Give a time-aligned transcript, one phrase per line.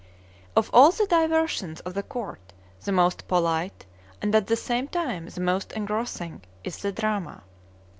[0.55, 2.53] Of all the diversions of the court
[2.85, 3.85] the most polite,
[4.19, 7.43] and at the same time the most engrossing, is the drama.